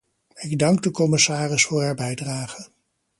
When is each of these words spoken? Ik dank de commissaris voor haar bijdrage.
Ik 0.35 0.59
dank 0.59 0.83
de 0.83 0.91
commissaris 0.91 1.65
voor 1.65 1.81
haar 1.83 1.95
bijdrage. 1.95 2.67